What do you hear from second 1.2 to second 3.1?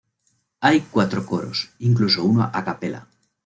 coros, incluso uno a cappella.